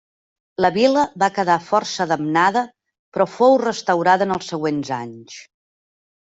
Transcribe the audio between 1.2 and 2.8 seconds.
va quedar força damnada